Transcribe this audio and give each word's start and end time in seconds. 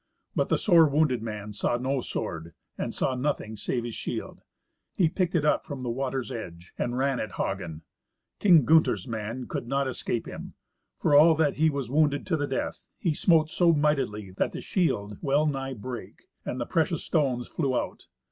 But 0.35 0.49
the 0.49 0.57
sore 0.57 0.87
wounded 0.87 1.21
man 1.21 1.53
saw 1.53 1.77
no 1.77 2.01
sword, 2.01 2.55
and 2.75 2.91
had 2.95 3.19
nothing 3.19 3.55
save 3.55 3.83
his 3.83 3.93
shield. 3.93 4.41
He 4.95 5.07
picked 5.07 5.35
it 5.35 5.45
up 5.45 5.63
from 5.63 5.83
the 5.83 5.91
water's 5.91 6.31
edge 6.31 6.73
and 6.75 6.97
ran 6.97 7.19
at 7.19 7.33
Hagen. 7.33 7.83
King 8.39 8.65
Gunther's 8.65 9.07
man 9.07 9.45
could 9.47 9.67
not 9.67 9.87
escape 9.87 10.25
him. 10.27 10.55
For 10.97 11.13
all 11.15 11.35
that 11.35 11.57
he 11.57 11.69
was 11.69 11.91
wounded 11.91 12.25
to 12.25 12.35
the 12.35 12.47
death, 12.47 12.87
he 12.97 13.13
smote 13.13 13.51
so 13.51 13.73
mightily 13.73 14.31
that 14.31 14.53
the 14.53 14.61
shield 14.61 15.19
well 15.21 15.45
nigh 15.45 15.75
brake, 15.75 16.23
and 16.43 16.59
the 16.59 16.65
precious 16.65 17.03
stones 17.03 17.47
flew 17.47 17.77
out. 17.79 18.07